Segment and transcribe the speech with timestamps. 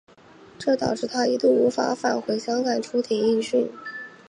[0.57, 3.71] 这导致他一度无法返回香港出庭应讯。